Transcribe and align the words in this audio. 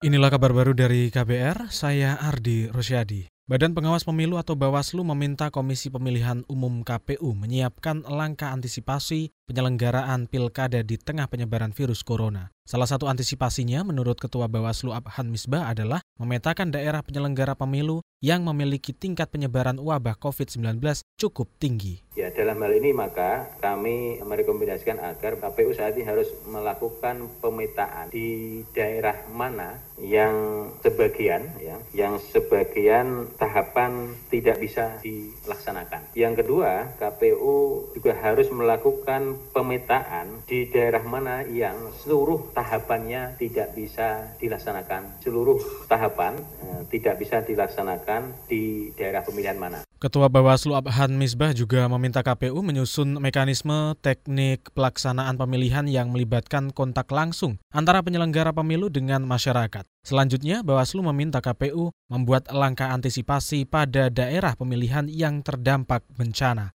Inilah 0.00 0.32
kabar 0.32 0.56
baru 0.56 0.72
dari 0.72 1.12
KBR, 1.12 1.68
saya 1.68 2.16
Ardi 2.16 2.72
Rosyadi. 2.72 3.28
Badan 3.44 3.76
Pengawas 3.76 4.00
Pemilu 4.08 4.40
atau 4.40 4.56
Bawaslu 4.56 5.04
meminta 5.04 5.52
Komisi 5.52 5.92
Pemilihan 5.92 6.40
Umum 6.48 6.80
KPU 6.80 7.36
menyiapkan 7.36 8.08
langkah 8.08 8.48
antisipasi 8.48 9.28
penyelenggaraan 9.50 10.30
pilkada 10.30 10.86
di 10.86 10.94
tengah 10.94 11.26
penyebaran 11.26 11.74
virus 11.74 12.06
corona. 12.06 12.54
Salah 12.70 12.86
satu 12.86 13.10
antisipasinya 13.10 13.82
menurut 13.82 14.14
Ketua 14.22 14.46
Bawaslu 14.46 14.94
Abhan 14.94 15.26
Misbah 15.26 15.74
adalah 15.74 16.06
memetakan 16.22 16.70
daerah 16.70 17.02
penyelenggara 17.02 17.58
pemilu 17.58 17.98
yang 18.22 18.46
memiliki 18.46 18.94
tingkat 18.94 19.26
penyebaran 19.26 19.82
wabah 19.82 20.14
COVID-19 20.22 20.78
cukup 21.18 21.50
tinggi. 21.58 21.98
Ya, 22.14 22.30
dalam 22.30 22.62
hal 22.62 22.76
ini 22.78 22.94
maka 22.94 23.58
kami 23.58 24.22
merekomendasikan 24.22 25.02
agar 25.02 25.40
KPU 25.40 25.72
saat 25.74 25.98
ini 25.98 26.06
harus 26.06 26.30
melakukan 26.46 27.26
pemetaan 27.42 28.12
di 28.14 28.60
daerah 28.76 29.18
mana 29.32 29.80
yang 29.98 30.68
sebagian 30.84 31.50
ya, 31.58 31.80
yang 31.96 32.20
sebagian 32.20 33.34
tahapan 33.34 34.14
tidak 34.28 34.60
bisa 34.62 35.00
dilaksanakan. 35.00 36.06
Yang 36.12 36.44
kedua, 36.44 36.92
KPU 37.02 37.88
juga 37.96 38.12
harus 38.20 38.46
melakukan 38.52 39.39
pemetaan 39.50 40.44
di 40.46 40.68
daerah 40.70 41.02
mana 41.02 41.42
yang 41.46 41.76
seluruh 42.00 42.52
tahapannya 42.54 43.36
tidak 43.40 43.74
bisa 43.74 44.36
dilaksanakan. 44.38 45.20
Seluruh 45.24 45.58
tahapan 45.90 46.38
eh, 46.38 46.82
tidak 46.92 47.18
bisa 47.18 47.42
dilaksanakan 47.42 48.46
di 48.46 48.94
daerah 48.94 49.24
pemilihan 49.26 49.58
mana. 49.58 49.82
Ketua 50.00 50.32
Bawaslu 50.32 50.72
Abhan 50.72 51.12
Misbah 51.20 51.52
juga 51.52 51.84
meminta 51.84 52.24
KPU 52.24 52.64
menyusun 52.64 53.20
mekanisme 53.20 53.92
teknik 54.00 54.72
pelaksanaan 54.72 55.36
pemilihan 55.36 55.84
yang 55.84 56.08
melibatkan 56.08 56.72
kontak 56.72 57.12
langsung 57.12 57.60
antara 57.68 58.00
penyelenggara 58.00 58.48
pemilu 58.56 58.88
dengan 58.88 59.20
masyarakat. 59.28 59.84
Selanjutnya, 60.00 60.64
Bawaslu 60.64 61.04
meminta 61.04 61.44
KPU 61.44 61.92
membuat 62.08 62.48
langkah 62.48 62.88
antisipasi 62.96 63.68
pada 63.68 64.08
daerah 64.08 64.56
pemilihan 64.56 65.04
yang 65.12 65.44
terdampak 65.44 66.00
bencana. 66.16 66.72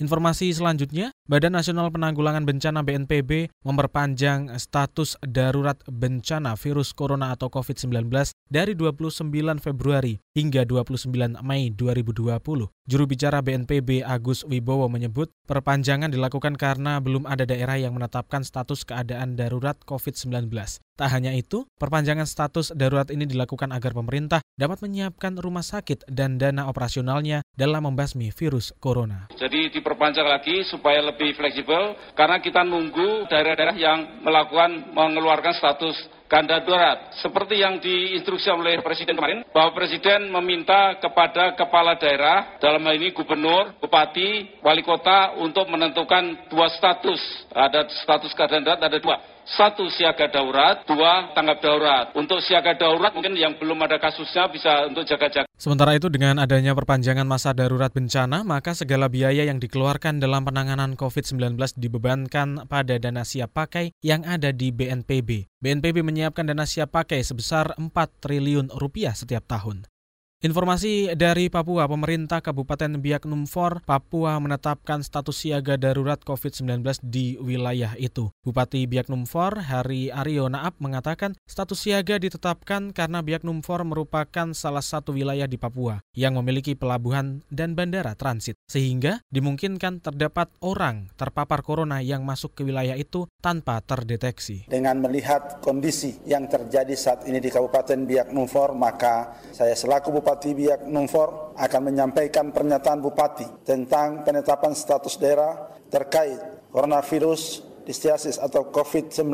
Informasi 0.00 0.48
selanjutnya, 0.56 1.12
Badan 1.30 1.54
Nasional 1.54 1.94
Penanggulangan 1.94 2.42
Bencana 2.42 2.82
BNPB 2.82 3.54
memperpanjang 3.62 4.50
status 4.58 5.14
darurat 5.22 5.78
bencana 5.86 6.58
virus 6.58 6.90
corona 6.90 7.30
atau 7.30 7.46
COVID-19 7.46 8.10
dari 8.50 8.74
29 8.74 9.30
Februari 9.62 10.18
hingga 10.34 10.66
29 10.66 11.38
Mei 11.46 11.70
2020. 11.70 12.34
Juru 12.90 13.04
bicara 13.06 13.38
BNPB 13.46 14.02
Agus 14.02 14.42
Wibowo 14.42 14.90
menyebut 14.90 15.30
perpanjangan 15.46 16.10
dilakukan 16.10 16.58
karena 16.58 16.98
belum 16.98 17.22
ada 17.30 17.46
daerah 17.46 17.78
yang 17.78 17.94
menetapkan 17.94 18.42
status 18.42 18.82
keadaan 18.82 19.38
darurat 19.38 19.78
COVID-19. 19.86 20.50
Tak 20.98 21.08
hanya 21.14 21.30
itu, 21.32 21.64
perpanjangan 21.78 22.26
status 22.26 22.74
darurat 22.74 23.06
ini 23.14 23.24
dilakukan 23.24 23.70
agar 23.70 23.94
pemerintah 23.94 24.42
dapat 24.58 24.82
menyiapkan 24.82 25.38
rumah 25.38 25.62
sakit 25.62 26.10
dan 26.10 26.36
dana 26.36 26.66
operasionalnya 26.66 27.46
dalam 27.54 27.86
membasmi 27.86 28.34
virus 28.34 28.74
corona. 28.82 29.30
Jadi 29.38 29.72
diperpanjang 29.72 30.28
lagi 30.28 30.66
supaya 30.68 31.00
lebih 31.00 31.19
fleksibel 31.36 32.14
karena 32.16 32.40
kita 32.40 32.64
nunggu 32.64 33.28
daerah-daerah 33.28 33.76
yang 33.76 34.24
melakukan 34.24 34.96
mengeluarkan 34.96 35.52
status 35.56 35.96
ganda 36.30 36.62
darurat. 36.62 37.10
Seperti 37.18 37.58
yang 37.58 37.82
diinstruksikan 37.82 38.62
oleh 38.62 38.78
Presiden 38.86 39.18
kemarin, 39.18 39.42
bahwa 39.50 39.74
Presiden 39.74 40.30
meminta 40.30 40.94
kepada 41.02 41.58
kepala 41.58 41.98
daerah, 41.98 42.56
dalam 42.62 42.78
hal 42.86 42.94
ini 42.94 43.10
gubernur, 43.10 43.74
bupati, 43.82 44.62
wali 44.62 44.86
kota 44.86 45.34
untuk 45.42 45.66
menentukan 45.66 46.46
dua 46.46 46.70
status. 46.78 47.18
Ada 47.50 47.90
status 48.06 48.30
keadaan 48.38 48.62
darurat, 48.62 48.86
ada 48.86 48.98
dua 49.02 49.18
satu 49.56 49.90
siaga 49.90 50.30
darurat, 50.30 50.86
dua 50.86 51.34
tanggap 51.34 51.58
darurat. 51.58 52.06
Untuk 52.14 52.38
siaga 52.44 52.78
darurat 52.78 53.10
mungkin 53.10 53.34
yang 53.34 53.58
belum 53.58 53.82
ada 53.82 53.98
kasusnya 53.98 54.46
bisa 54.46 54.86
untuk 54.86 55.02
jaga-jaga. 55.06 55.48
Sementara 55.58 55.98
itu 55.98 56.06
dengan 56.08 56.38
adanya 56.38 56.72
perpanjangan 56.72 57.26
masa 57.26 57.50
darurat 57.52 57.90
bencana, 57.90 58.46
maka 58.46 58.72
segala 58.72 59.10
biaya 59.10 59.44
yang 59.44 59.58
dikeluarkan 59.58 60.22
dalam 60.22 60.46
penanganan 60.46 60.94
COVID-19 60.94 61.58
dibebankan 61.76 62.70
pada 62.70 62.96
dana 62.96 63.26
siap 63.26 63.52
pakai 63.52 63.92
yang 64.00 64.22
ada 64.24 64.54
di 64.54 64.70
BNPB. 64.70 65.50
BNPB 65.60 66.00
menyiapkan 66.00 66.48
dana 66.48 66.64
siap 66.64 66.94
pakai 66.94 67.20
sebesar 67.20 67.74
4 67.76 67.92
triliun 68.22 68.72
rupiah 68.72 69.12
setiap 69.12 69.44
tahun. 69.50 69.84
Informasi 70.40 71.12
dari 71.20 71.52
Papua, 71.52 71.84
pemerintah 71.84 72.40
Kabupaten 72.40 72.96
Biak 72.96 73.28
Numfor, 73.28 73.84
Papua 73.84 74.40
menetapkan 74.40 75.04
status 75.04 75.44
siaga 75.44 75.76
darurat 75.76 76.16
COVID-19 76.16 76.80
di 77.04 77.36
wilayah 77.36 77.92
itu. 78.00 78.32
Bupati 78.40 78.88
Biak 78.88 79.12
Numfor, 79.12 79.60
Hari 79.60 80.08
Aryo 80.08 80.48
Naap 80.48 80.80
mengatakan 80.80 81.36
status 81.44 81.84
siaga 81.84 82.16
ditetapkan 82.16 82.96
karena 82.96 83.20
Biak 83.20 83.44
Numfor 83.44 83.84
merupakan 83.84 84.56
salah 84.56 84.80
satu 84.80 85.12
wilayah 85.12 85.44
di 85.44 85.60
Papua 85.60 86.00
yang 86.16 86.40
memiliki 86.40 86.72
pelabuhan 86.72 87.44
dan 87.52 87.76
bandara 87.76 88.16
transit, 88.16 88.56
sehingga 88.64 89.20
dimungkinkan 89.28 90.00
terdapat 90.00 90.48
orang 90.64 91.12
terpapar 91.20 91.60
corona 91.60 92.00
yang 92.00 92.24
masuk 92.24 92.56
ke 92.56 92.64
wilayah 92.64 92.96
itu 92.96 93.28
tanpa 93.44 93.84
terdeteksi. 93.84 94.72
Dengan 94.72 95.04
melihat 95.04 95.60
kondisi 95.60 96.16
yang 96.24 96.48
terjadi 96.48 96.96
saat 96.96 97.28
ini 97.28 97.44
di 97.44 97.52
Kabupaten 97.52 98.08
Biak 98.08 98.32
Numfor, 98.32 98.72
maka 98.72 99.36
saya 99.52 99.76
selaku 99.76 100.08
Bupati 100.16 100.29
Bupati 100.30 100.54
Biak 100.54 100.86
Numfor 100.86 101.58
akan 101.58 101.90
menyampaikan 101.90 102.54
pernyataan 102.54 103.02
Bupati 103.02 103.66
tentang 103.66 104.22
penetapan 104.22 104.78
status 104.78 105.18
daerah 105.18 105.74
terkait 105.90 106.38
coronavirus 106.70 107.66
distiasis 107.82 108.38
atau 108.38 108.70
COVID-19 108.70 109.26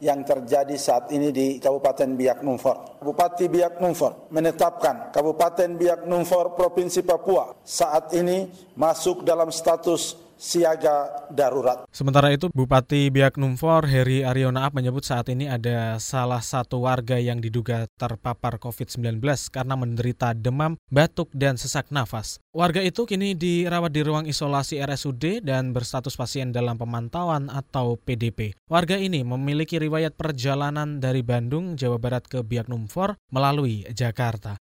yang 0.00 0.24
terjadi 0.24 0.72
saat 0.80 1.12
ini 1.12 1.28
di 1.36 1.60
Kabupaten 1.60 2.16
Biak 2.16 2.40
Numfor. 2.40 2.96
Bupati 3.04 3.44
Biak 3.52 3.76
Numfor 3.76 4.32
menetapkan 4.32 5.12
Kabupaten 5.12 5.76
Biak 5.76 6.08
Numfor 6.08 6.56
Provinsi 6.56 7.04
Papua 7.04 7.52
saat 7.60 8.16
ini 8.16 8.48
masuk 8.72 9.20
dalam 9.20 9.52
status 9.52 10.16
siaga 10.36 11.26
darurat. 11.32 11.88
Sementara 11.90 12.30
itu, 12.30 12.52
Bupati 12.52 13.08
Biak 13.08 13.40
Numfor 13.40 13.88
Heri 13.88 14.22
Aryonaap 14.22 14.76
menyebut 14.76 15.02
saat 15.02 15.26
ini 15.32 15.48
ada 15.48 15.96
salah 15.96 16.44
satu 16.44 16.84
warga 16.84 17.16
yang 17.16 17.40
diduga 17.40 17.88
terpapar 17.96 18.60
COVID-19 18.60 19.20
karena 19.48 19.74
menderita 19.74 20.36
demam, 20.36 20.76
batuk, 20.92 21.32
dan 21.32 21.56
sesak 21.56 21.88
nafas. 21.88 22.38
Warga 22.52 22.80
itu 22.80 23.04
kini 23.04 23.36
dirawat 23.36 23.92
di 23.92 24.00
ruang 24.00 24.24
isolasi 24.28 24.80
RSUD 24.80 25.44
dan 25.44 25.76
berstatus 25.76 26.16
pasien 26.16 26.52
dalam 26.52 26.80
pemantauan 26.80 27.52
atau 27.52 28.00
PDP. 28.00 28.56
Warga 28.68 28.96
ini 28.96 29.24
memiliki 29.24 29.76
riwayat 29.76 30.16
perjalanan 30.16 31.00
dari 31.00 31.20
Bandung, 31.20 31.76
Jawa 31.76 32.00
Barat 32.00 32.24
ke 32.28 32.40
Biak 32.40 32.68
Numfor 32.68 33.16
melalui 33.28 33.84
Jakarta. 33.92 34.56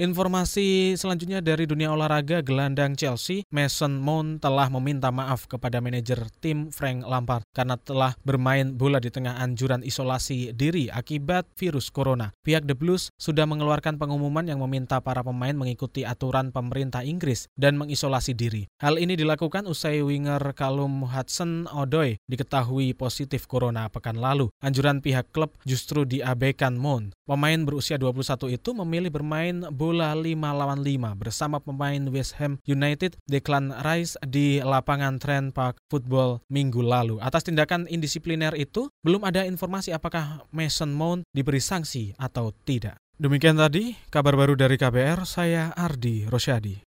Informasi 0.00 0.96
selanjutnya 0.96 1.44
dari 1.44 1.68
dunia 1.68 1.92
olahraga 1.92 2.40
gelandang 2.40 2.96
Chelsea, 2.96 3.44
Mason 3.52 4.00
Mount 4.00 4.40
telah 4.40 4.72
meminta 4.72 5.12
maaf 5.12 5.44
kepada 5.44 5.84
manajer 5.84 6.32
tim 6.40 6.72
Frank 6.72 7.04
Lampard 7.04 7.44
karena 7.52 7.76
telah 7.76 8.16
bermain 8.24 8.72
bola 8.72 8.96
di 8.96 9.12
tengah 9.12 9.36
anjuran 9.36 9.84
isolasi 9.84 10.56
diri 10.56 10.88
akibat 10.88 11.44
virus 11.60 11.92
corona. 11.92 12.32
Pihak 12.40 12.64
The 12.64 12.72
Blues 12.72 13.12
sudah 13.20 13.44
mengeluarkan 13.44 14.00
pengumuman 14.00 14.48
yang 14.48 14.64
meminta 14.64 14.96
para 15.04 15.20
pemain 15.20 15.52
mengikuti 15.52 16.08
aturan 16.08 16.56
pemerintah 16.56 17.04
Inggris 17.04 17.52
dan 17.60 17.76
mengisolasi 17.76 18.32
diri. 18.32 18.72
Hal 18.80 18.96
ini 18.96 19.12
dilakukan 19.12 19.68
usai 19.68 20.00
winger 20.00 20.56
Callum 20.56 21.04
Hudson-Odoi 21.04 22.16
diketahui 22.32 22.96
positif 22.96 23.44
corona 23.44 23.92
pekan 23.92 24.16
lalu. 24.16 24.48
Anjuran 24.64 25.04
pihak 25.04 25.36
klub 25.36 25.52
justru 25.68 26.08
diabaikan 26.08 26.80
Mount. 26.80 27.12
Pemain 27.28 27.60
berusia 27.60 28.00
21 28.00 28.56
itu 28.56 28.70
memilih 28.72 29.12
bermain 29.12 29.68
bola 29.82 30.14
5 30.14 30.38
lawan 30.38 30.78
5 30.86 31.18
bersama 31.18 31.58
pemain 31.58 31.98
West 32.06 32.38
Ham 32.38 32.62
United 32.70 33.18
Declan 33.26 33.74
Rice 33.82 34.14
di 34.22 34.62
lapangan 34.62 35.18
Trent 35.18 35.50
Park 35.50 35.82
Football 35.90 36.38
minggu 36.46 36.78
lalu. 36.86 37.18
Atas 37.18 37.42
tindakan 37.42 37.90
indisipliner 37.90 38.54
itu, 38.54 38.86
belum 39.02 39.26
ada 39.26 39.42
informasi 39.42 39.90
apakah 39.90 40.46
Mason 40.54 40.94
Mount 40.94 41.26
diberi 41.34 41.58
sanksi 41.58 42.14
atau 42.14 42.54
tidak. 42.62 42.94
Demikian 43.18 43.58
tadi 43.58 43.98
kabar 44.06 44.38
baru 44.38 44.54
dari 44.54 44.78
KBR, 44.78 45.26
saya 45.26 45.74
Ardi 45.74 46.30
Rosyadi. 46.30 46.86